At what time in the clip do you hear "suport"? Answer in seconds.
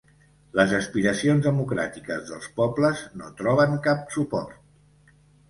4.19-5.15